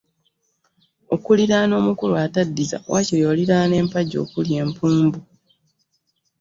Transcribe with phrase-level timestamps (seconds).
[1.15, 5.19] Okuliraana omukulu ataddiza waakiri oliraana empagi okuli empumbu.